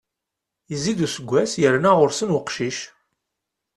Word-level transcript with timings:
Yezzi-d 0.69 1.05
useggas, 1.05 1.51
yerna 1.61 1.91
ɣur-sen 1.99 2.35
uqcic. 2.39 2.79